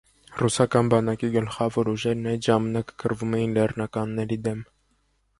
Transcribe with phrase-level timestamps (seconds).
[0.37, 4.65] Ռուսական բանակի գլխավոր ուժերն այդ ժամանակ կռվում էին լեռնականների դեմ։